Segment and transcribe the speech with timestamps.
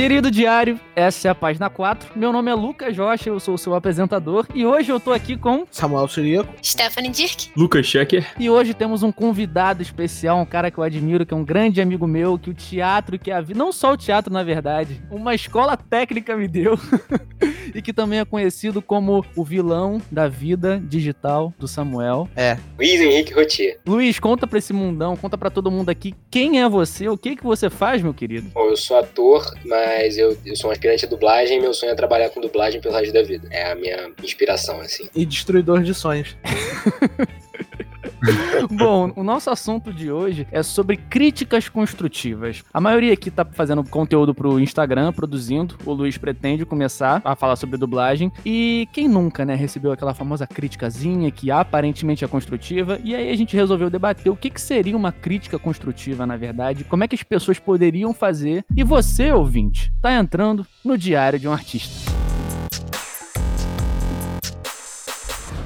[0.00, 2.12] Querido diário, essa é a página 4.
[2.16, 5.36] Meu nome é Lucas Rocha, eu sou o seu apresentador e hoje eu tô aqui
[5.36, 8.26] com Samuel Siriaco, Stephanie Dirk, Lucas Schecker.
[8.38, 11.82] E hoje temos um convidado especial, um cara que eu admiro, que é um grande
[11.82, 15.34] amigo meu, que o teatro, que a vida, não só o teatro na verdade, uma
[15.34, 16.78] escola técnica me deu.
[17.74, 22.26] e que também é conhecido como o vilão da vida digital do Samuel.
[22.34, 22.56] É.
[22.78, 23.78] Luiz Henrique Rotier.
[23.86, 27.36] Luiz, conta pra esse mundão, conta pra todo mundo aqui quem é você, o que
[27.36, 28.48] que você faz, meu querido?
[28.54, 31.92] Bom, eu sou ator, mas eu, eu sou um aspirante a dublagem e meu sonho
[31.92, 33.48] é trabalhar com dublagem pelo resto da vida.
[33.50, 35.08] É a minha inspiração, assim.
[35.14, 36.36] E destruidor de sonhos.
[38.70, 42.62] Bom, o nosso assunto de hoje é sobre críticas construtivas.
[42.72, 45.76] A maioria aqui tá fazendo conteúdo pro Instagram, produzindo.
[45.84, 48.32] O Luiz pretende começar a falar sobre dublagem.
[48.44, 52.98] E quem nunca, né, recebeu aquela famosa criticazinha que aparentemente é construtiva.
[53.02, 56.84] E aí a gente resolveu debater o que, que seria uma crítica construtiva, na verdade,
[56.84, 58.64] como é que as pessoas poderiam fazer.
[58.76, 62.29] E você, ouvinte, tá entrando no Diário de um Artista.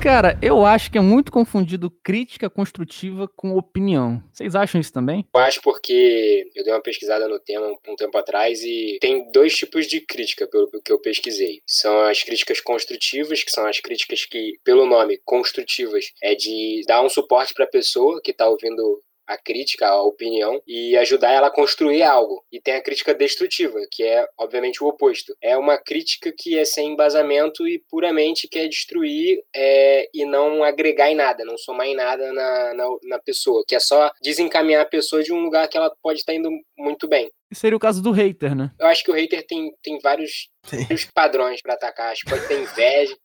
[0.04, 4.22] Cara, eu acho que é muito confundido crítica construtiva com opinião.
[4.30, 5.26] Vocês acham isso também?
[5.34, 9.56] Eu acho porque eu dei uma pesquisada no tema um tempo atrás e tem dois
[9.56, 11.62] tipos de crítica, pelo que eu pesquisei.
[11.66, 17.00] São as críticas construtivas, que são as críticas que, pelo nome, construtivas, é de dar
[17.00, 21.48] um suporte para a pessoa que está ouvindo a crítica, a opinião e ajudar ela
[21.48, 22.44] a construir algo.
[22.50, 25.34] E tem a crítica destrutiva, que é obviamente o oposto.
[25.42, 31.10] É uma crítica que é sem embasamento e puramente quer destruir é, e não agregar
[31.10, 34.88] em nada, não somar em nada na, na, na, pessoa, que é só desencaminhar a
[34.88, 37.30] pessoa de um lugar que ela pode estar indo muito bem.
[37.52, 38.72] Seria o caso do hater, né?
[38.78, 42.12] Eu acho que o hater tem, tem vários, vários padrões para atacar.
[42.12, 43.16] Acho que pode ter inveja.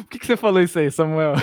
[0.00, 1.34] Por que, que você falou isso aí, Samuel?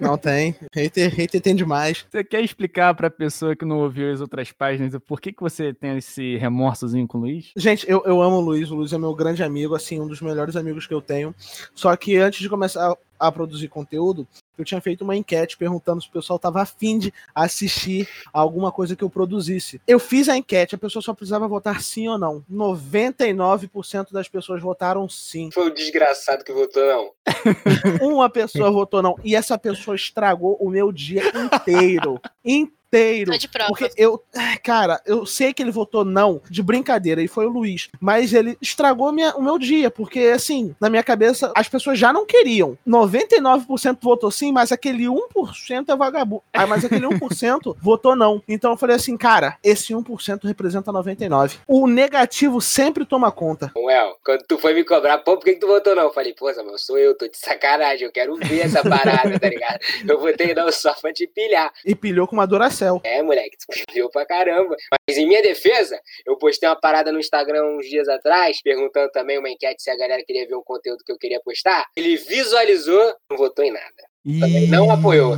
[0.00, 0.54] Não tem.
[0.74, 2.06] Hater, hater tem demais.
[2.10, 5.72] Você quer explicar pra pessoa que não ouviu as outras páginas por que, que você
[5.72, 7.52] tem esse remorsozinho com o Luiz?
[7.56, 8.70] Gente, eu, eu amo o Luiz.
[8.70, 11.34] O Luiz é meu grande amigo, assim, um dos melhores amigos que eu tenho.
[11.74, 14.26] Só que antes de começar a produzir conteúdo,
[14.58, 18.96] eu tinha feito uma enquete perguntando se o pessoal estava afim de assistir alguma coisa
[18.96, 19.80] que eu produzisse.
[19.86, 22.44] Eu fiz a enquete, a pessoa só precisava votar sim ou não.
[22.50, 25.50] 99% das pessoas votaram sim.
[25.52, 27.15] Foi o desgraçado que votou não.
[28.00, 29.16] uma pessoa votou não.
[29.24, 32.20] E essa pessoa estragou o meu dia inteiro.
[32.44, 33.32] inteiro.
[33.32, 33.68] Tô de prova.
[33.68, 34.22] Porque eu,
[34.62, 38.56] cara, eu sei que ele votou não de brincadeira e foi o Luiz, mas ele
[38.60, 42.78] estragou minha, o meu dia, porque assim, na minha cabeça, as pessoas já não queriam.
[42.86, 46.42] 99% votou sim, mas aquele 1% é vagabundo.
[46.52, 48.42] Ah, mas aquele 1% votou não.
[48.48, 51.58] Então eu falei assim, cara, esse 1% representa 99.
[51.66, 53.72] O negativo sempre toma conta.
[53.76, 56.04] Well, quando tu foi me cobrar, pô, por que, que tu votou não?
[56.04, 59.48] Eu falei, pô, Samuel, sou eu, tô de sacanagem, eu quero ver essa parada, tá
[59.48, 59.78] ligado?
[60.08, 61.72] Eu votei não só pra te pilhar.
[61.84, 63.00] E pilhou com uma duração céu.
[63.02, 64.76] É, moleque, tu pilhou pra caramba.
[65.08, 69.38] Mas em minha defesa, eu postei uma parada no Instagram uns dias atrás, perguntando também
[69.38, 71.86] uma enquete se a galera queria ver um conteúdo que eu queria postar.
[71.96, 74.06] Ele visualizou, não votou em nada.
[74.40, 75.36] Também não apoiou.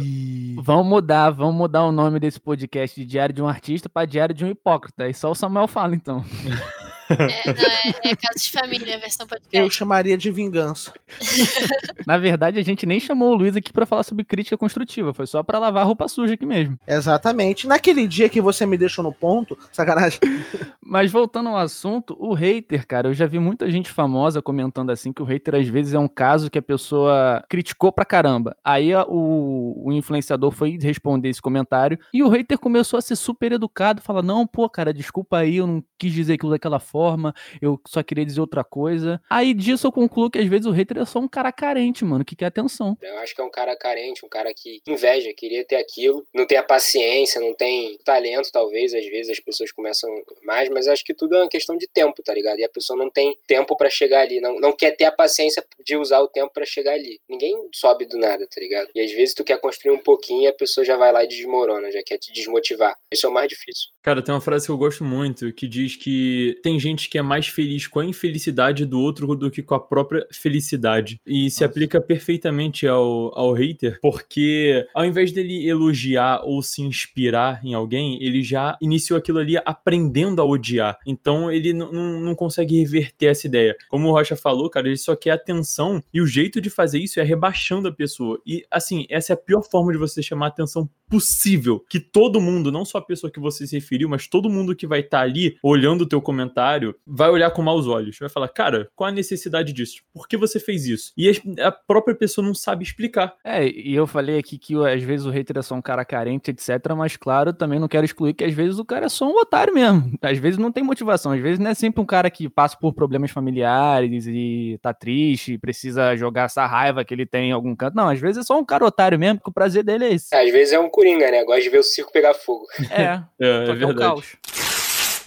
[0.60, 4.34] Vamos mudar, vamos mudar o nome desse podcast de Diário de um Artista para Diário
[4.34, 5.08] de um Hipócrita.
[5.08, 6.24] E só o Samuel fala, então.
[7.10, 9.56] É, não, é, é caso de família, a versão podcast.
[9.56, 10.92] Eu chamaria de vingança.
[12.06, 15.26] Na verdade, a gente nem chamou o Luiz aqui para falar sobre crítica construtiva, foi
[15.26, 16.78] só para lavar a roupa suja aqui mesmo.
[16.86, 17.66] Exatamente.
[17.66, 20.20] Naquele dia que você me deixou no ponto, sacanagem.
[20.84, 25.12] Mas voltando ao assunto, o hater, cara, eu já vi muita gente famosa comentando assim
[25.12, 28.56] que o hater às vezes é um caso que a pessoa criticou pra caramba.
[28.64, 33.52] Aí o, o influenciador foi responder esse comentário e o hater começou a ser super
[33.52, 37.32] educado, fala: "Não, pô, cara, desculpa aí, eu não quis dizer aquilo daquela forma forma,
[37.62, 39.22] eu só queria dizer outra coisa.
[39.30, 42.24] Aí disso eu concluo que às vezes o hater é só um cara carente, mano,
[42.24, 42.98] que quer atenção.
[43.00, 46.44] Eu acho que é um cara carente, um cara que inveja, queria ter aquilo, não
[46.44, 50.10] tem a paciência, não tem talento, talvez, às vezes as pessoas começam
[50.42, 52.58] mais, mas acho que tudo é uma questão de tempo, tá ligado?
[52.58, 55.64] E a pessoa não tem tempo para chegar ali, não, não quer ter a paciência
[55.84, 57.20] de usar o tempo para chegar ali.
[57.28, 58.88] Ninguém sobe do nada, tá ligado?
[58.92, 61.28] E às vezes tu quer construir um pouquinho e a pessoa já vai lá e
[61.28, 62.96] desmorona, já quer te desmotivar.
[63.12, 63.90] Isso é o mais difícil.
[64.08, 67.22] Cara, tem uma frase que eu gosto muito que diz que tem gente que é
[67.22, 71.20] mais feliz com a infelicidade do outro do que com a própria felicidade.
[71.26, 77.60] E se aplica perfeitamente ao, ao hater, porque ao invés dele elogiar ou se inspirar
[77.62, 80.98] em alguém, ele já iniciou aquilo ali aprendendo a odiar.
[81.06, 83.76] Então ele não consegue reverter essa ideia.
[83.90, 87.20] Como o Rocha falou, cara, ele só quer atenção e o jeito de fazer isso
[87.20, 88.40] é rebaixando a pessoa.
[88.46, 91.84] E assim, essa é a pior forma de você chamar a atenção possível.
[91.88, 94.86] Que todo mundo, não só a pessoa que você se referiu, mas todo mundo que
[94.86, 98.18] vai estar ali olhando o teu comentário vai olhar com maus olhos.
[98.18, 100.02] Vai falar, cara, qual a necessidade disso?
[100.12, 101.12] Por que você fez isso?
[101.16, 101.30] E
[101.60, 103.34] a própria pessoa não sabe explicar.
[103.44, 106.50] É, e eu falei aqui que às vezes o hater é só um cara carente,
[106.50, 106.70] etc.
[106.96, 109.74] Mas claro, também não quero excluir que às vezes o cara é só um otário
[109.74, 110.12] mesmo.
[110.20, 112.92] Às vezes não tem motivação, às vezes não é sempre um cara que passa por
[112.92, 117.74] problemas familiares e tá triste, e precisa jogar essa raiva que ele tem em algum
[117.74, 117.94] canto.
[117.94, 120.34] Não, às vezes é só um cara otário mesmo, que o prazer dele é esse.
[120.34, 121.44] Às vezes é um coringa, né?
[121.44, 122.66] Gosta de ver o circo pegar fogo.
[122.90, 124.22] É, é, é verdade.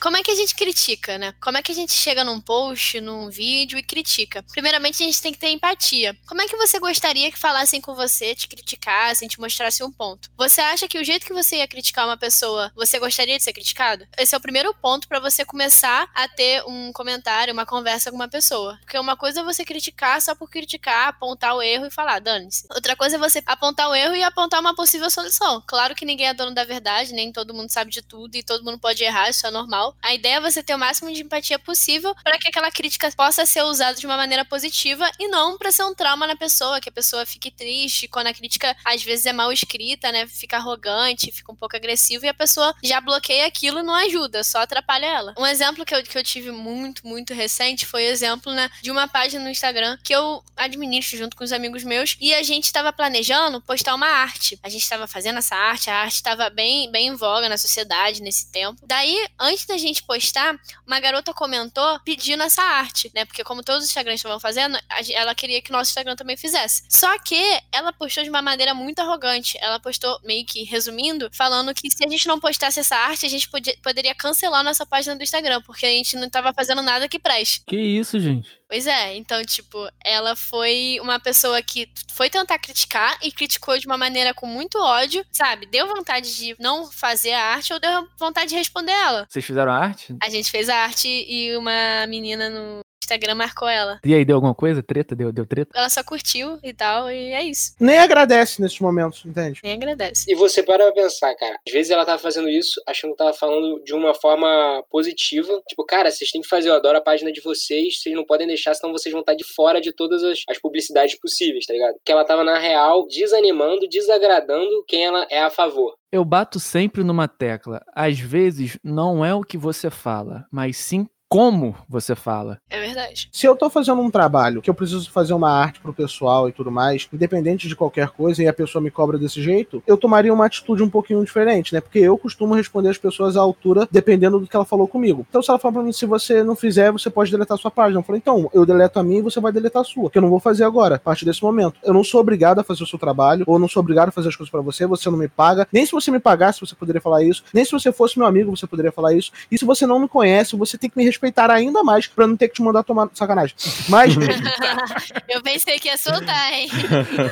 [0.02, 1.32] Como é que a gente critica, né?
[1.40, 4.44] Como é que a gente chega num post, num vídeo e critica?
[4.52, 6.18] Primeiramente, a gente tem que ter empatia.
[6.26, 10.32] Como é que você gostaria que falassem com você, te criticassem, te mostrassem um ponto?
[10.36, 13.54] Você acha que o jeito que você ia criticar uma pessoa, você gostaria de ser
[13.54, 14.08] criticado?
[14.18, 18.16] Esse é o primeiro ponto para você começar a ter um comentário, uma conversa com
[18.16, 18.80] uma pessoa.
[18.82, 22.66] Porque uma coisa é você criticar só por criticar, apontar o erro e falar, dane-se.
[22.74, 25.64] Outra coisa é você apontar o erro e apontar uma possível solução.
[25.68, 28.66] Claro que ninguém é dono da verdade, nem todo mundo sabe de tudo e todo
[28.66, 29.91] mundo pode errar, isso é normal.
[30.02, 33.46] A ideia é você ter o máximo de empatia possível para que aquela crítica possa
[33.46, 36.90] ser usada de uma maneira positiva e não para ser um trauma na pessoa, que
[36.90, 40.28] a pessoa fique triste quando a crítica às vezes é mal escrita, né?
[40.28, 44.44] Fica arrogante, fica um pouco agressivo e a pessoa já bloqueia aquilo e não ajuda,
[44.44, 45.34] só atrapalha ela.
[45.38, 48.92] Um exemplo que eu, que eu tive muito, muito recente foi o exemplo né, de
[48.92, 52.66] uma página no Instagram que eu administro junto com os amigos meus e a gente
[52.66, 54.60] estava planejando postar uma arte.
[54.64, 58.22] A gente estava fazendo essa arte, a arte estava bem, bem em voga na sociedade
[58.22, 58.80] nesse tempo.
[58.86, 60.56] Daí, antes da gente postar,
[60.86, 63.26] uma garota comentou pedindo essa arte, né?
[63.26, 64.78] Porque como todos os Instagrams estavam fazendo,
[65.14, 66.84] ela queria que o nosso Instagram também fizesse.
[66.90, 67.42] Só que
[67.72, 69.58] ela postou de uma maneira muito arrogante.
[69.60, 73.30] Ela postou meio que resumindo, falando que se a gente não postasse essa arte, a
[73.30, 77.10] gente podia, poderia cancelar nossa página do Instagram, porque a gente não estava fazendo nada
[77.10, 77.64] que preste.
[77.68, 78.62] Que isso, gente?
[78.72, 83.86] Pois é, então, tipo, ela foi uma pessoa que foi tentar criticar e criticou de
[83.86, 85.66] uma maneira com muito ódio, sabe?
[85.66, 89.28] Deu vontade de não fazer a arte ou deu vontade de responder ela.
[89.30, 90.16] Vocês fizeram a arte?
[90.22, 92.82] A gente fez a arte e uma menina no
[93.12, 94.00] Instagram marcou ela.
[94.04, 94.82] E aí, deu alguma coisa?
[94.82, 95.16] Treta?
[95.16, 95.72] Deu, deu treta?
[95.76, 97.74] Ela só curtiu e tal, e é isso.
[97.80, 99.60] Nem agradece nesses momentos, entende?
[99.64, 100.32] Nem agradece.
[100.32, 101.58] E você para pra pensar, cara.
[101.68, 105.62] Às vezes ela tava fazendo isso achando que tava falando de uma forma positiva.
[105.68, 108.48] Tipo, cara, vocês têm que fazer, eu adoro a página de vocês, vocês não podem
[108.48, 111.96] deixar, senão vocês vão estar de fora de todas as, as publicidades possíveis, tá ligado?
[112.04, 115.96] Que ela tava, na real, desanimando, desagradando quem ela é a favor.
[116.12, 117.82] Eu bato sempre numa tecla.
[117.94, 122.58] Às vezes não é o que você fala, mas sim como você fala.
[122.70, 123.30] É verdade.
[123.32, 126.52] Se eu tô fazendo um trabalho que eu preciso fazer uma arte pro pessoal e
[126.52, 130.34] tudo mais, independente de qualquer coisa, e a pessoa me cobra desse jeito, eu tomaria
[130.34, 131.82] uma atitude um pouquinho diferente, né?
[131.82, 135.26] Porque eu costumo responder as pessoas à altura, dependendo do que ela falou comigo.
[135.30, 138.00] Então, se ela fala pra mim, se você não fizer, você pode deletar sua página.
[138.00, 140.22] Eu falei, então, eu deleto a minha e você vai deletar a sua, que eu
[140.22, 141.76] não vou fazer agora, a partir desse momento.
[141.84, 144.30] Eu não sou obrigado a fazer o seu trabalho, ou não sou obrigado a fazer
[144.30, 145.68] as coisas para você, você não me paga.
[145.72, 147.44] Nem se você me pagasse, você poderia falar isso.
[147.54, 149.32] Nem se você fosse meu amigo, você poderia falar isso.
[149.52, 152.36] E se você não me conhece, você tem que me respeitar ainda mais pra não
[152.36, 153.56] ter que te mandar tomar sacanagem.
[153.90, 154.16] Mas.
[155.30, 156.70] eu pensei que ia soltar, hein?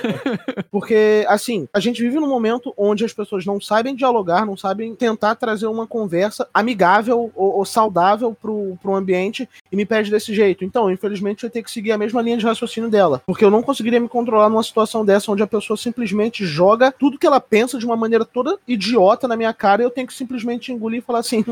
[0.71, 4.95] Porque, assim, a gente vive num momento onde as pessoas não sabem dialogar, não sabem
[4.95, 10.33] tentar trazer uma conversa amigável ou, ou saudável pro, pro ambiente e me pede desse
[10.33, 10.63] jeito.
[10.63, 13.21] Então, infelizmente, eu tenho que seguir a mesma linha de raciocínio dela.
[13.25, 17.17] Porque eu não conseguiria me controlar numa situação dessa onde a pessoa simplesmente joga tudo
[17.17, 20.13] que ela pensa de uma maneira toda idiota na minha cara e eu tenho que
[20.13, 21.43] simplesmente engolir e falar assim: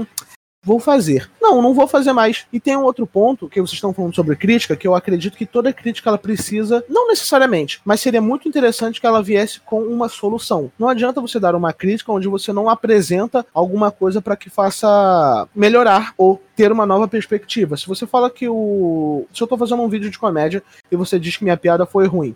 [0.68, 1.32] vou fazer.
[1.42, 2.46] Não, não vou fazer mais.
[2.52, 5.46] E tem um outro ponto que vocês estão falando sobre crítica, que eu acredito que
[5.46, 10.10] toda crítica ela precisa, não necessariamente, mas seria muito interessante que ela viesse com uma
[10.10, 10.70] solução.
[10.78, 15.48] Não adianta você dar uma crítica onde você não apresenta alguma coisa para que faça
[15.56, 17.78] melhorar ou ter uma nova perspectiva.
[17.78, 19.26] Se você fala que o.
[19.34, 22.08] Se eu tô fazendo um vídeo de comédia e você diz que minha piada foi
[22.08, 22.36] ruim.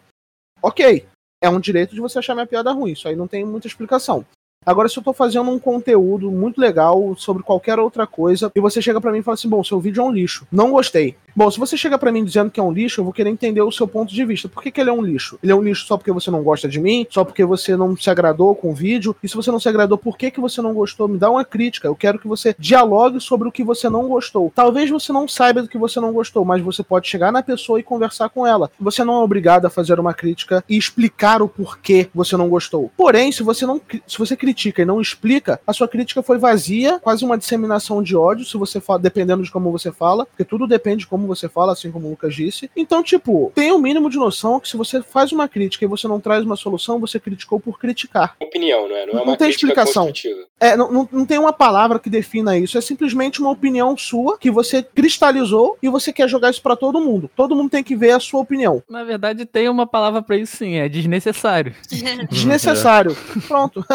[0.61, 1.05] Ok.
[1.43, 2.93] É um direito de você achar minha piada ruim.
[2.93, 4.25] Isso aí não tem muita explicação.
[4.63, 8.79] Agora, se eu tô fazendo um conteúdo muito legal sobre qualquer outra coisa, e você
[8.79, 10.45] chega para mim e fala assim: bom, seu vídeo é um lixo.
[10.51, 11.15] Não gostei.
[11.33, 13.61] Bom, se você chega para mim dizendo que é um lixo, eu vou querer entender
[13.61, 14.49] o seu ponto de vista.
[14.49, 15.39] Por que, que ele é um lixo?
[15.41, 17.07] Ele é um lixo só porque você não gosta de mim?
[17.09, 19.15] Só porque você não se agradou com o vídeo?
[19.23, 21.07] E se você não se agradou, por que, que você não gostou?
[21.07, 21.87] Me dá uma crítica.
[21.87, 24.51] Eu quero que você dialogue sobre o que você não gostou.
[24.53, 27.79] Talvez você não saiba do que você não gostou, mas você pode chegar na pessoa
[27.79, 28.69] e conversar com ela.
[28.79, 32.91] Você não é obrigado a fazer uma crítica e explicar o porquê você não gostou.
[32.95, 34.50] Porém, se você não se você critica
[34.81, 38.79] e não explica, a sua crítica foi vazia, quase uma disseminação de ódio, se você
[38.79, 42.07] fala, dependendo de como você fala, porque tudo depende de como você fala, assim como
[42.07, 42.69] o Lucas disse.
[42.75, 45.87] Então, tipo, tenha o um mínimo de noção que se você faz uma crítica e
[45.87, 48.35] você não traz uma solução, você criticou por criticar.
[48.39, 49.05] Opinião, não é?
[49.05, 50.11] Não, é não tem explicação.
[50.61, 52.77] É, não, não, não tem uma palavra que defina isso.
[52.77, 57.01] É simplesmente uma opinião sua que você cristalizou e você quer jogar isso para todo
[57.01, 57.29] mundo.
[57.35, 58.83] Todo mundo tem que ver a sua opinião.
[58.87, 61.75] Na verdade, tem uma palavra para isso sim, é desnecessário.
[62.29, 63.17] Desnecessário.
[63.47, 63.83] Pronto.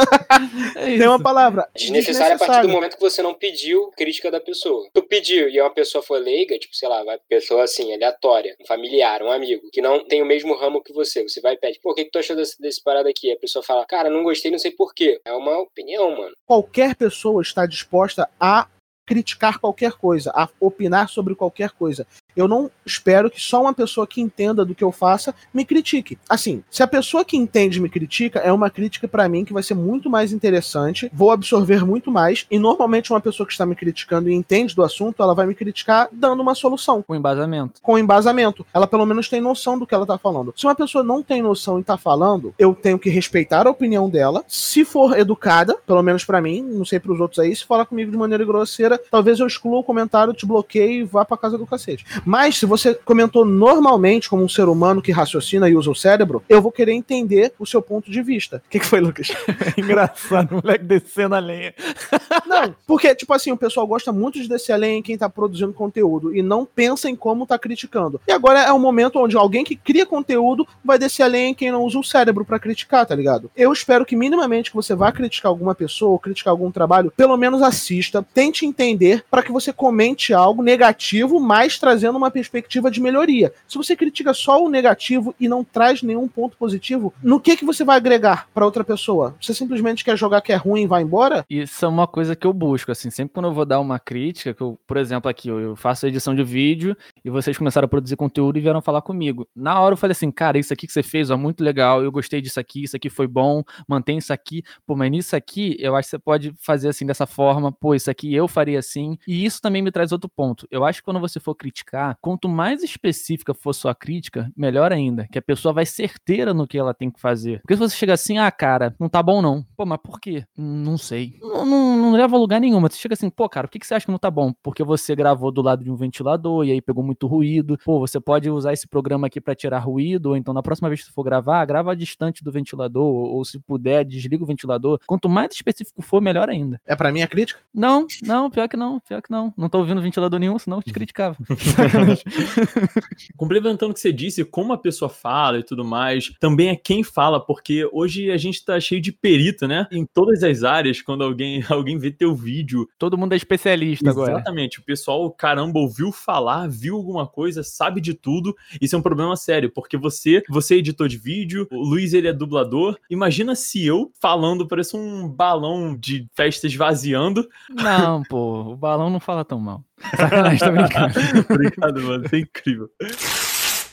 [0.76, 1.68] É tem uma palavra.
[1.74, 4.88] Desnecessário a partir do momento que você não pediu crítica da pessoa.
[4.92, 8.66] Tu pediu e uma pessoa foi leiga, tipo, sei lá, vai pessoa assim, aleatória, um
[8.66, 11.22] familiar, um amigo, que não tem o mesmo ramo que você.
[11.22, 13.32] Você vai e pede, pô, o que, que tu achou desse, desse parada aqui?
[13.32, 15.20] A pessoa fala, cara, não gostei, não sei porquê.
[15.24, 16.34] É uma opinião, mano.
[16.56, 18.66] Qualquer pessoa está disposta a
[19.06, 22.06] criticar qualquer coisa, a opinar sobre qualquer coisa.
[22.36, 26.18] Eu não espero que só uma pessoa que entenda do que eu faça me critique.
[26.28, 29.62] Assim, se a pessoa que entende me critica, é uma crítica para mim que vai
[29.62, 33.74] ser muito mais interessante, vou absorver muito mais, e normalmente uma pessoa que está me
[33.74, 37.02] criticando e entende do assunto, ela vai me criticar dando uma solução.
[37.02, 37.80] Com embasamento.
[37.80, 38.66] Com embasamento.
[38.74, 40.52] Ela pelo menos tem noção do que ela tá falando.
[40.56, 44.10] Se uma pessoa não tem noção e tá falando, eu tenho que respeitar a opinião
[44.10, 44.44] dela.
[44.46, 47.86] Se for educada, pelo menos para mim, não sei para os outros aí, se falar
[47.86, 51.58] comigo de maneira grosseira, talvez eu exclua o comentário, te bloqueie e vá pra casa
[51.58, 52.04] do cacete.
[52.24, 56.42] Mas se você comentou normalmente como um ser humano que raciocina e usa o cérebro,
[56.48, 58.62] eu vou querer entender o seu ponto de vista.
[58.66, 59.28] O que, que foi, Lucas?
[59.76, 61.74] Engraçado, o moleque descendo a lenha.
[62.46, 65.28] Não, porque, tipo assim, o pessoal gosta muito de descer a lenha em quem tá
[65.28, 68.20] produzindo conteúdo e não pensa em como tá criticando.
[68.26, 71.54] E agora é um momento onde alguém que cria conteúdo vai descer a lenha em
[71.54, 73.50] quem não usa o cérebro para criticar, tá ligado?
[73.56, 77.36] Eu espero que minimamente que você vá criticar alguma pessoa ou criticar algum trabalho, pelo
[77.36, 83.00] menos assista, tente entender para que você comente algo negativo, mas trazendo uma perspectiva de
[83.00, 83.52] melhoria.
[83.66, 87.64] Se você critica só o negativo e não traz nenhum ponto positivo, no que que
[87.64, 89.34] você vai agregar para outra pessoa?
[89.40, 91.44] Você simplesmente quer jogar que é ruim e vai embora?
[91.50, 94.54] Isso é uma coisa que eu busco, assim, sempre quando eu vou dar uma crítica,
[94.54, 98.16] que eu, por exemplo, aqui, eu faço edição de vídeo e vocês começaram a produzir
[98.16, 99.46] conteúdo e vieram falar comigo.
[99.54, 102.12] Na hora eu falei assim, cara, isso aqui que você fez, ó, muito legal, eu
[102.12, 104.62] gostei disso aqui, isso aqui foi bom, mantém isso aqui.
[104.86, 108.10] Pô, mas nisso aqui, eu acho que você pode fazer assim dessa forma, pô, isso
[108.10, 109.18] aqui eu faria assim.
[109.26, 110.66] E isso também me traz outro ponto.
[110.70, 115.26] Eu acho que quando você for criticar, quanto mais específica for sua crítica, melhor ainda,
[115.30, 117.60] que a pessoa vai certeira no que ela tem que fazer.
[117.60, 119.64] Porque se você chega assim, ah, cara, não tá bom não.
[119.76, 120.44] Pô, mas por quê?
[120.56, 121.38] Não sei.
[121.40, 122.80] Não, não, não leva a lugar nenhum.
[122.80, 124.52] Mas você chega assim, pô, cara, por que, que você acha que não tá bom?
[124.62, 127.78] Porque você gravou do lado de um ventilador e aí pegou muito ruído.
[127.84, 131.00] Pô, você pode usar esse programa aqui para tirar ruído, ou então na próxima vez
[131.00, 135.00] que você for gravar, grava distante do ventilador, ou, ou se puder, desliga o ventilador.
[135.06, 136.80] Quanto mais específico for, melhor ainda.
[136.86, 137.60] É para mim a crítica?
[137.74, 139.52] Não, não, pior que não, pior que não.
[139.56, 141.36] Não tô ouvindo ventilador nenhum, senão eu te criticava.
[143.36, 147.02] Complementando o que você disse, como a pessoa fala e tudo mais, também é quem
[147.02, 149.86] fala, porque hoje a gente tá cheio de perito, né?
[149.90, 152.88] Em todas as áreas, quando alguém, alguém vê teu vídeo.
[152.98, 154.32] Todo mundo é especialista agora.
[154.32, 154.80] Exatamente.
[154.80, 158.56] O pessoal, caramba, ouviu falar, viu alguma coisa, sabe de tudo.
[158.80, 162.28] Isso é um problema sério, porque você, você é editor de vídeo, o Luiz ele
[162.28, 162.98] é dublador.
[163.10, 167.48] Imagina se eu falando parece um balão de festa esvaziando.
[167.70, 169.84] Não, pô, o balão não fala tão mal.
[170.16, 171.14] Sacanagem, tô brincando.
[171.50, 172.24] Obrigado, mano.
[172.24, 172.90] Isso é incrível.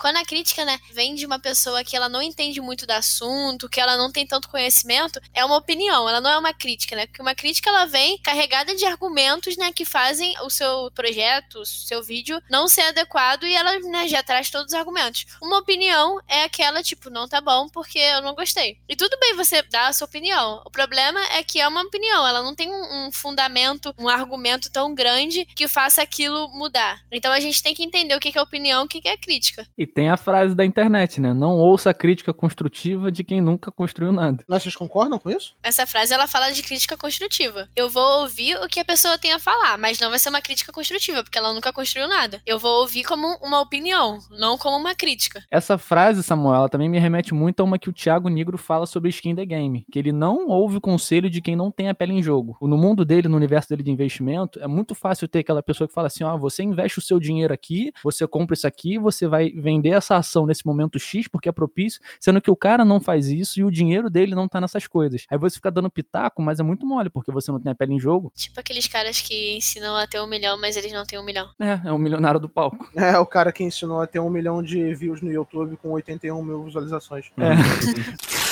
[0.04, 3.70] Quando a crítica, né, vem de uma pessoa que ela não entende muito do assunto,
[3.70, 7.06] que ela não tem tanto conhecimento, é uma opinião, ela não é uma crítica, né?
[7.06, 11.66] Porque uma crítica ela vem carregada de argumentos, né, que fazem o seu projeto, o
[11.66, 15.26] seu vídeo não ser adequado e ela, né, já traz todos os argumentos.
[15.42, 18.80] Uma opinião é aquela tipo, não tá bom porque eu não gostei.
[18.90, 20.62] E tudo bem você dar a sua opinião.
[20.66, 24.70] O problema é que é uma opinião, ela não tem um, um fundamento, um argumento
[24.70, 27.00] tão grande que faça aquilo mudar.
[27.10, 29.66] Então a gente tem que entender o que é opinião, o que é crítica.
[29.78, 31.34] E tem a frase da internet, né?
[31.34, 34.44] Não ouça a crítica construtiva de quem nunca construiu nada.
[34.48, 35.56] Mas vocês concordam com isso?
[35.62, 37.70] Essa frase ela fala de crítica construtiva.
[37.76, 40.42] Eu vou ouvir o que a pessoa tem a falar, mas não vai ser uma
[40.42, 42.42] crítica construtiva, porque ela nunca construiu nada.
[42.46, 45.44] Eu vou ouvir como uma opinião, não como uma crítica.
[45.52, 48.86] Essa frase, Samuel, ela também me remete muito a uma que o Thiago Negro fala
[48.86, 51.94] sobre skin the game, que ele não ouve o conselho de quem não tem a
[51.94, 52.58] pele em jogo.
[52.62, 55.94] No mundo dele, no universo dele de investimento, é muito fácil ter aquela pessoa que
[55.94, 59.50] fala assim: ó, você investe o seu dinheiro aqui, você compra isso aqui, você vai
[59.52, 63.28] vender essa ação nesse momento X porque é propício, sendo que o cara não faz
[63.28, 65.26] isso e o dinheiro dele não tá nessas coisas.
[65.30, 67.94] Aí você fica dando pitaco, mas é muito mole, porque você não tem a pele
[67.94, 68.32] em jogo.
[68.36, 71.50] Tipo aqueles caras que ensinam a ter um milhão, mas eles não têm um milhão.
[71.60, 72.90] É, é o milionário do palco.
[72.96, 76.42] É, o cara que ensinou a ter um milhão de views no YouTube com 81
[76.44, 77.32] mil visualizações.
[77.38, 78.34] É.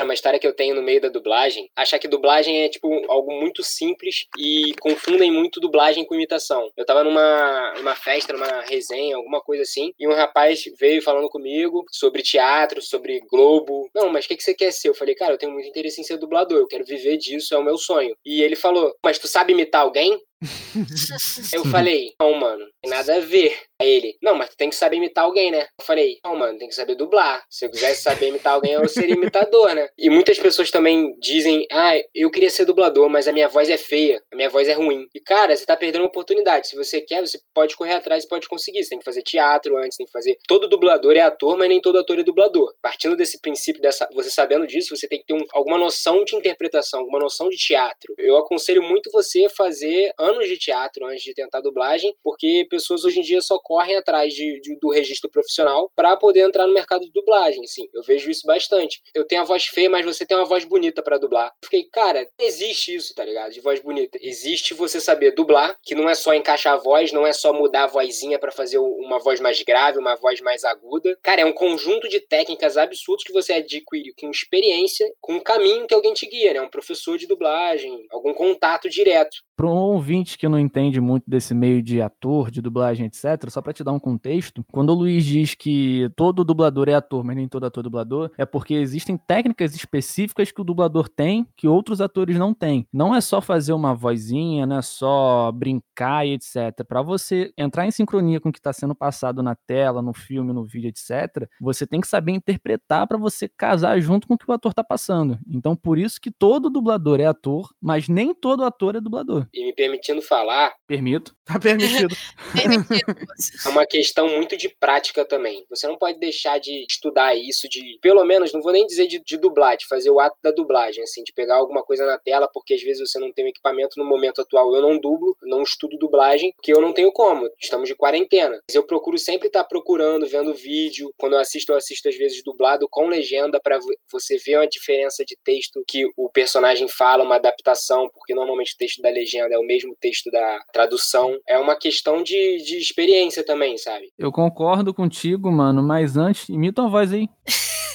[0.00, 2.88] É uma história que eu tenho no meio da dublagem, achar que dublagem é tipo
[3.12, 6.70] algo muito simples e confundem muito dublagem com imitação.
[6.74, 11.28] Eu tava numa, numa festa, numa resenha, alguma coisa assim, e um rapaz veio falando
[11.28, 13.90] comigo sobre teatro, sobre Globo.
[13.94, 14.88] Não, mas o que, que você quer ser?
[14.88, 17.58] Eu falei, cara, eu tenho muito interesse em ser dublador, eu quero viver disso, é
[17.58, 18.16] o meu sonho.
[18.24, 20.18] E ele falou, mas tu sabe imitar alguém?
[21.52, 23.69] eu falei, não, mano, tem nada a ver.
[23.80, 25.66] Ele, não, mas tu tem que saber imitar alguém, né?
[25.78, 27.44] Eu falei, não, mano, tem que saber dublar.
[27.48, 29.88] Se eu quisesse saber imitar alguém, eu seria imitador, né?
[29.98, 33.76] E muitas pessoas também dizem, ah, eu queria ser dublador, mas a minha voz é
[33.76, 35.06] feia, a minha voz é ruim.
[35.14, 36.68] E, cara, você tá perdendo uma oportunidade.
[36.68, 38.82] Se você quer, você pode correr atrás e pode conseguir.
[38.82, 40.36] Você tem que fazer teatro antes, tem que fazer.
[40.46, 42.74] Todo dublador é ator, mas nem todo ator é dublador.
[42.82, 46.36] Partindo desse princípio, dessa, você sabendo disso, você tem que ter um, alguma noção de
[46.36, 48.14] interpretação, alguma noção de teatro.
[48.18, 53.20] Eu aconselho muito você fazer anos de teatro antes de tentar dublagem, porque pessoas hoje
[53.20, 57.02] em dia só correm atrás de, de do registro profissional para poder entrar no mercado
[57.02, 57.64] de dublagem.
[57.68, 59.00] Sim, eu vejo isso bastante.
[59.14, 61.46] Eu tenho a voz feia, mas você tem uma voz bonita para dublar.
[61.62, 63.52] Eu fiquei, cara, existe isso, tá ligado?
[63.52, 64.18] De voz bonita.
[64.20, 67.84] Existe você saber dublar, que não é só encaixar a voz, não é só mudar
[67.84, 71.16] a vozinha para fazer uma voz mais grave, uma voz mais aguda.
[71.22, 75.86] Cara, é um conjunto de técnicas absurdos que você adquire com experiência, com um caminho
[75.86, 76.60] que alguém te guia, né?
[76.60, 79.36] Um professor de dublagem, algum contato direto.
[79.60, 83.60] Para um ouvinte que não entende muito desse meio de ator, de dublagem, etc., só
[83.60, 87.36] para te dar um contexto, quando o Luiz diz que todo dublador é ator, mas
[87.36, 91.68] nem todo ator é dublador, é porque existem técnicas específicas que o dublador tem que
[91.68, 92.86] outros atores não têm.
[92.90, 96.82] Não é só fazer uma vozinha, não é só brincar e etc.
[96.88, 100.54] Para você entrar em sincronia com o que está sendo passado na tela, no filme,
[100.54, 104.50] no vídeo, etc., você tem que saber interpretar para você casar junto com o que
[104.50, 105.38] o ator está passando.
[105.46, 109.49] Então, por isso que todo dublador é ator, mas nem todo ator é dublador.
[109.52, 110.74] E me permitindo falar.
[110.86, 111.34] Permito.
[111.44, 112.14] Tá permitido.
[113.66, 115.64] é uma questão muito de prática também.
[115.68, 119.20] Você não pode deixar de estudar isso, de, pelo menos, não vou nem dizer de,
[119.24, 122.48] de dublar, de fazer o ato da dublagem, assim, de pegar alguma coisa na tela,
[122.52, 124.74] porque às vezes você não tem um equipamento no momento atual.
[124.74, 127.48] Eu não dublo, não estudo dublagem, porque eu não tenho como.
[127.60, 128.60] Estamos de quarentena.
[128.68, 131.12] Mas eu procuro sempre estar procurando, vendo vídeo.
[131.16, 133.78] Quando eu assisto, eu assisto às vezes dublado com legenda para
[134.10, 138.76] você ver uma diferença de texto que o personagem fala, uma adaptação, porque normalmente o
[138.76, 141.38] texto da legenda é o mesmo texto da tradução.
[141.46, 144.12] É uma questão de, de experiência também, sabe?
[144.18, 147.28] Eu concordo contigo, mano, mas antes, imita a voz aí.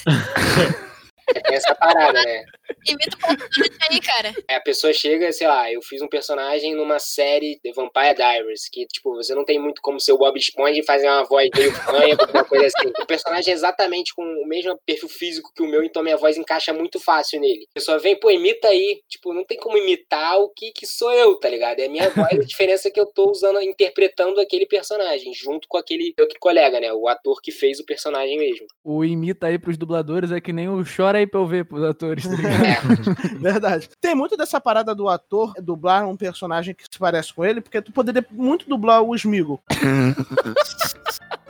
[1.26, 2.44] Tem essa parada, né?
[2.86, 4.34] Imita o aí, cara.
[4.48, 8.68] É, a pessoa chega, sei lá, eu fiz um personagem numa série The Vampire Diaries,
[8.68, 11.48] que, tipo, você não tem muito como ser o Bob Esponja e fazer uma voz
[11.56, 12.92] meio fanha, alguma coisa assim.
[13.00, 16.36] O personagem é exatamente com o mesmo perfil físico que o meu, então minha voz
[16.36, 17.66] encaixa muito fácil nele.
[17.70, 19.00] A pessoa vem, pô, imita aí.
[19.08, 21.80] Tipo, não tem como imitar o que, que sou eu, tá ligado?
[21.80, 25.66] É a minha voz, a diferença é que eu tô usando, interpretando aquele personagem, junto
[25.68, 26.92] com aquele outro colega, né?
[26.92, 28.66] O ator que fez o personagem mesmo.
[28.84, 31.82] O imita aí pros dubladores é que nem o chora aí pra eu ver pros
[31.82, 32.64] atores, tá ligado?
[32.64, 33.34] É.
[33.38, 33.88] Verdade.
[34.00, 37.82] Tem muito dessa parada do ator dublar um personagem que se parece com ele, porque
[37.82, 39.60] tu poderia muito dublar o Smigo.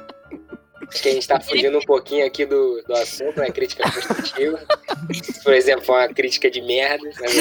[0.88, 3.50] Acho que a gente tá fugindo um pouquinho aqui do, do assunto, né?
[3.50, 4.58] Crítica construtiva.
[5.42, 7.10] Por exemplo, foi uma crítica de merda.
[7.20, 7.34] Mas...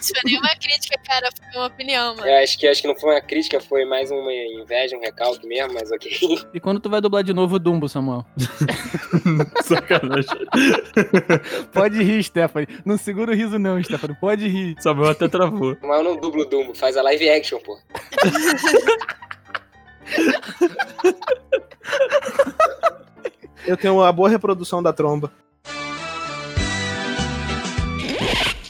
[0.00, 2.26] Isso foi nem uma crítica, cara, foi uma opinião, mano.
[2.26, 5.46] Eu acho que, acho que não foi uma crítica, foi mais uma inveja, um recalque
[5.46, 6.10] mesmo, mas ok.
[6.54, 8.24] E quando tu vai dublar de novo o Dumbo, Samuel?
[9.62, 10.46] Sacanagem.
[11.72, 12.68] Pode rir, Stephanie.
[12.84, 14.16] Não segura o riso não, Stephanie.
[14.18, 14.74] Pode rir.
[14.80, 15.76] Samuel até travou.
[15.82, 17.78] Mas eu não dublo o Dumbo, faz a live action, pô.
[23.66, 25.30] Eu tenho uma boa reprodução da tromba.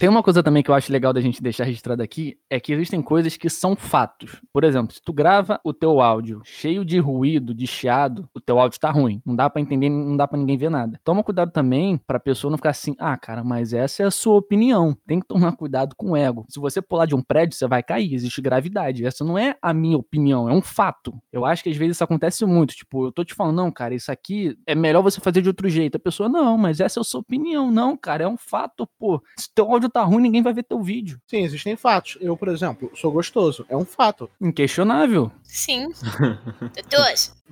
[0.00, 2.72] Tem uma coisa também que eu acho legal da gente deixar registrado aqui, é que
[2.72, 4.40] existem coisas que são fatos.
[4.50, 8.58] Por exemplo, se tu grava o teu áudio cheio de ruído, de chiado, o teu
[8.58, 9.20] áudio tá ruim.
[9.26, 10.98] Não dá para entender, não dá para ninguém ver nada.
[11.04, 14.36] Toma cuidado também pra pessoa não ficar assim, ah, cara, mas essa é a sua
[14.36, 14.96] opinião.
[15.06, 16.46] Tem que tomar cuidado com o ego.
[16.48, 19.04] Se você pular de um prédio, você vai cair, existe gravidade.
[19.04, 21.12] Essa não é a minha opinião, é um fato.
[21.30, 22.74] Eu acho que às vezes isso acontece muito.
[22.74, 25.68] Tipo, eu tô te falando, não, cara, isso aqui é melhor você fazer de outro
[25.68, 25.96] jeito.
[25.96, 27.70] A pessoa, não, mas essa é a sua opinião.
[27.70, 29.22] Não, cara, é um fato, pô.
[29.36, 31.20] Se teu áudio tá ruim, ninguém vai ver teu vídeo.
[31.26, 32.16] Sim, existem fatos.
[32.20, 33.64] Eu, por exemplo, sou gostoso.
[33.68, 34.31] É um fato.
[34.40, 35.31] Inquestionável.
[35.42, 35.88] Sim.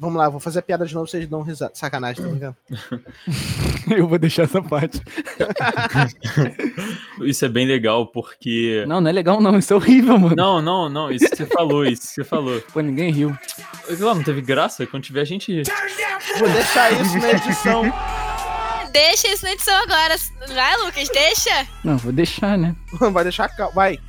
[0.01, 1.72] Vamos lá, vou fazer a piada de novo, vocês dão risada.
[1.74, 2.57] Sacanagem, tá ligado?
[3.90, 5.03] Eu vou deixar essa parte.
[7.22, 8.85] Isso é bem legal, porque.
[8.87, 9.59] Não, não é legal, não.
[9.59, 10.37] Isso é horrível, mano.
[10.37, 11.11] Não, não, não.
[11.11, 12.61] Isso que você falou, isso que você falou.
[12.72, 13.37] Pô, ninguém riu.
[13.98, 14.87] Não, não teve graça?
[14.87, 15.62] Quando tiver, a gente ri.
[16.38, 17.83] Vou deixar isso na edição.
[18.92, 20.16] Deixa isso na edição agora.
[20.48, 21.66] Vai, Lucas, deixa.
[21.85, 22.74] Não, vou deixar, né?
[23.12, 23.51] Vai deixar.
[23.74, 23.98] Vai.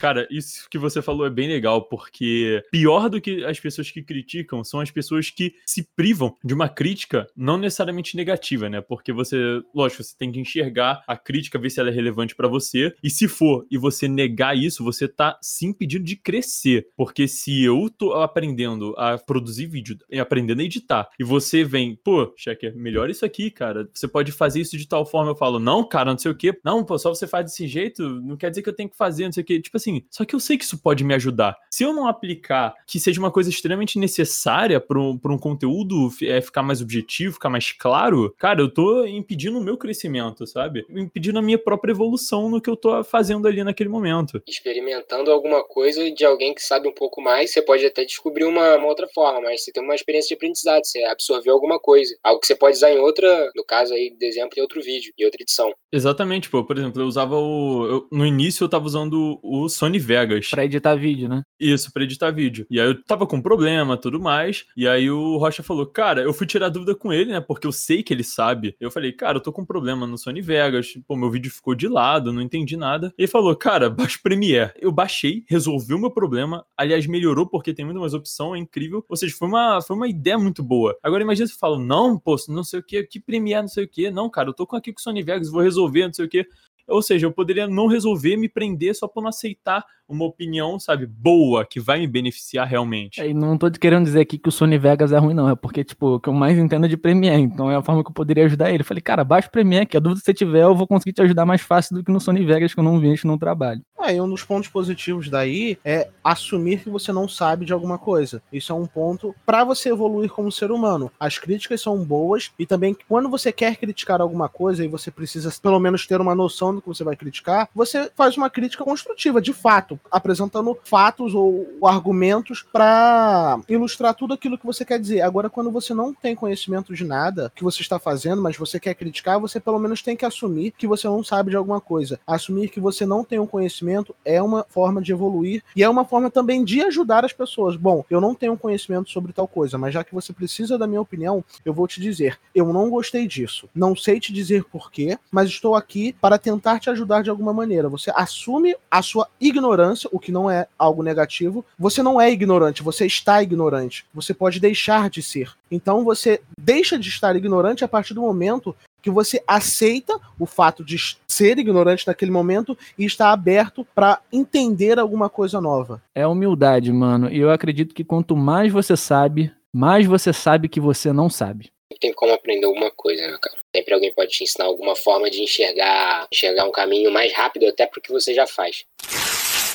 [0.00, 4.02] Cara, isso que você falou é bem legal, porque pior do que as pessoas que
[4.02, 8.80] criticam são as pessoas que se privam de uma crítica não necessariamente negativa, né?
[8.80, 9.36] Porque você,
[9.74, 13.10] lógico, você tem que enxergar a crítica, ver se ela é relevante pra você, e
[13.10, 16.88] se for e você negar isso, você tá se impedindo de crescer.
[16.96, 21.94] Porque se eu tô aprendendo a produzir vídeo e aprendendo a editar, e você vem,
[22.02, 23.86] pô, Checker, melhor isso aqui, cara.
[23.92, 25.32] Você pode fazer isso de tal forma.
[25.32, 26.58] Eu falo, não, cara, não sei o quê.
[26.64, 29.24] Não, pô, só você faz desse jeito, não quer dizer que eu tenho que fazer,
[29.24, 29.60] não sei o quê.
[29.60, 31.56] Tipo assim, assim, só que eu sei que isso pode me ajudar.
[31.70, 36.40] Se eu não aplicar que seja uma coisa extremamente necessária para um, um conteúdo é,
[36.40, 40.84] ficar mais objetivo, ficar mais claro, cara, eu tô impedindo o meu crescimento, sabe?
[40.90, 44.42] Impedindo a minha própria evolução no que eu tô fazendo ali naquele momento.
[44.46, 48.76] Experimentando alguma coisa de alguém que sabe um pouco mais, você pode até descobrir uma,
[48.76, 52.14] uma outra forma, mas você tem uma experiência de aprendizado, você absorveu alguma coisa.
[52.22, 55.12] Algo que você pode usar em outra, no caso aí, de exemplo, em outro vídeo,
[55.18, 55.72] em outra edição.
[55.92, 56.64] Exatamente, pô.
[56.64, 57.86] Por exemplo, eu usava o.
[57.86, 60.50] Eu, no início eu tava usando o Sony Vegas.
[60.50, 61.42] Pra editar vídeo, né?
[61.58, 62.66] Isso, pra editar vídeo.
[62.70, 64.66] E aí eu tava com problema tudo mais.
[64.76, 67.40] E aí o Rocha falou, cara, eu fui tirar dúvida com ele, né?
[67.40, 68.76] Porque eu sei que ele sabe.
[68.78, 70.92] Eu falei, cara, eu tô com problema no Sony Vegas.
[71.08, 73.10] Pô, meu vídeo ficou de lado, não entendi nada.
[73.16, 74.74] Ele falou, cara, baixa o Premiere.
[74.78, 76.62] Eu baixei, resolvi o meu problema.
[76.76, 79.02] Aliás, melhorou porque tem muito mais opção, é incrível.
[79.08, 80.94] Ou seja, foi uma, foi uma ideia muito boa.
[81.02, 83.88] Agora imagina se fala, não, pô, não sei o que, que Premiere, não sei o
[83.88, 84.10] que.
[84.10, 86.28] Não, cara, eu tô com aqui com o Sony Vegas, vou resolver, não sei o
[86.28, 86.46] que.
[86.90, 91.06] Ou seja, eu poderia não resolver, me prender só por não aceitar uma opinião, sabe,
[91.06, 93.20] boa, que vai me beneficiar realmente.
[93.20, 95.48] É, e não tô querendo dizer aqui que o Sony Vegas é ruim, não.
[95.48, 97.42] É porque, tipo, o que eu mais entendo é de Premiere.
[97.42, 98.80] Então é a forma que eu poderia ajudar ele.
[98.80, 101.12] Eu falei, cara, baixa o Premiere, que a dúvida que você tiver, eu vou conseguir
[101.12, 103.82] te ajudar mais fácil do que no Sony Vegas, que eu não vejo no trabalho.
[104.02, 107.98] É, e um dos pontos positivos daí é assumir que você não sabe de alguma
[107.98, 108.42] coisa.
[108.50, 111.12] Isso é um ponto para você evoluir como ser humano.
[111.20, 115.50] As críticas são boas e também quando você quer criticar alguma coisa e você precisa
[115.62, 119.40] pelo menos ter uma noção do que você vai criticar, você faz uma crítica construtiva,
[119.40, 125.20] de fato apresentando fatos ou argumentos para ilustrar tudo aquilo que você quer dizer.
[125.22, 128.94] Agora, quando você não tem conhecimento de nada que você está fazendo, mas você quer
[128.94, 132.20] criticar, você pelo menos tem que assumir que você não sabe de alguma coisa.
[132.26, 136.04] Assumir que você não tem um conhecimento é uma forma de evoluir e é uma
[136.04, 137.76] forma também de ajudar as pessoas.
[137.76, 141.00] Bom, eu não tenho conhecimento sobre tal coisa, mas já que você precisa da minha
[141.00, 143.68] opinião, eu vou te dizer, eu não gostei disso.
[143.74, 147.88] Não sei te dizer porquê, mas estou aqui para tentar te ajudar de alguma maneira.
[147.88, 151.64] Você assume a sua ignorância, o que não é algo negativo.
[151.78, 154.04] Você não é ignorante, você está ignorante.
[154.14, 155.52] Você pode deixar de ser.
[155.70, 160.84] Então você deixa de estar ignorante a partir do momento que você aceita o fato
[160.84, 166.02] de ser ignorante naquele momento e está aberto para entender alguma coisa nova.
[166.14, 167.30] É humildade, mano.
[167.30, 171.70] E eu acredito que quanto mais você sabe, mais você sabe que você não sabe.
[172.00, 173.58] Tem como aprender alguma coisa, né, cara?
[173.74, 177.86] Sempre alguém pode te ensinar alguma forma de enxergar, enxergar um caminho mais rápido até
[177.86, 178.84] porque você já faz.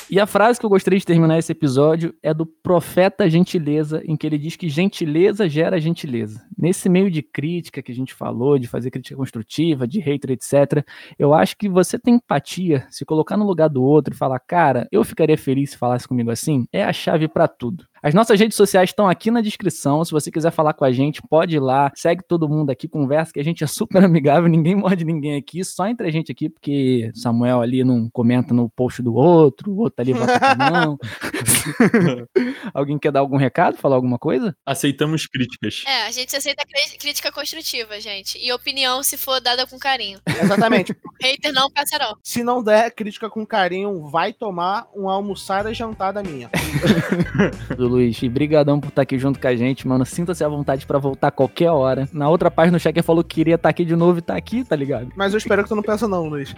[0.08, 4.16] E a frase que eu gostaria de terminar esse episódio é do profeta Gentileza, em
[4.16, 6.46] que ele diz que gentileza gera gentileza.
[6.56, 10.86] Nesse meio de crítica que a gente falou, de fazer crítica construtiva, de hater, etc.,
[11.18, 14.86] eu acho que você tem empatia, se colocar no lugar do outro e falar, cara,
[14.92, 17.84] eu ficaria feliz se falasse comigo assim, é a chave para tudo.
[18.06, 20.04] As nossas redes sociais estão aqui na descrição.
[20.04, 21.90] Se você quiser falar com a gente, pode ir lá.
[21.92, 25.64] Segue todo mundo aqui, conversa, que a gente é super amigável, ninguém morde ninguém aqui,
[25.64, 29.78] só entre a gente aqui, porque Samuel ali não comenta no post do outro, o
[29.78, 30.96] outro ali bota a mão.
[32.72, 34.56] Alguém quer dar algum recado, falar alguma coisa?
[34.64, 35.82] Aceitamos críticas.
[35.84, 36.64] É, a gente aceita
[37.00, 38.38] crítica construtiva, gente.
[38.38, 40.20] E opinião se for dada com carinho.
[40.40, 40.94] Exatamente.
[41.20, 42.16] Hater não passarão.
[42.22, 46.50] Se não der crítica com carinho, vai tomar um almoçar e jantar da minha.
[47.96, 48.22] Luiz.
[48.22, 50.04] E brigadão por estar aqui junto com a gente, mano.
[50.04, 52.06] Sinta-se à vontade para voltar qualquer hora.
[52.12, 54.64] Na outra página, o Checker falou que queria estar aqui de novo e tá aqui,
[54.64, 55.08] tá ligado?
[55.16, 56.54] Mas eu espero que tu não pensa não, Luiz.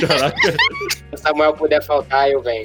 [0.00, 0.52] Caraca.
[1.14, 2.62] Se Samuel puder faltar, eu venho.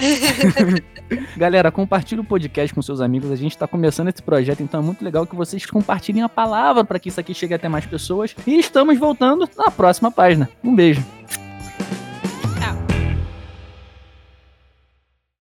[1.35, 3.31] Galera, compartilhe o podcast com seus amigos.
[3.31, 6.83] A gente tá começando esse projeto, então é muito legal que vocês compartilhem a palavra
[6.83, 8.35] para que isso aqui chegue até mais pessoas.
[8.45, 10.49] E estamos voltando na próxima página.
[10.63, 11.03] Um beijo.